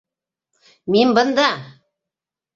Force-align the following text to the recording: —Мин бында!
—Мин 0.95 1.13
бында! 1.19 1.47